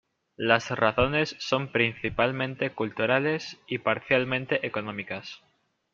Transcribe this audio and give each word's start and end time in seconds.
Las 0.37 0.71
razones 0.71 1.35
son 1.37 1.71
principalmente 1.71 2.71
culturales 2.71 3.59
y 3.67 3.77
parcialmente 3.77 4.65
económicas. 4.65 5.43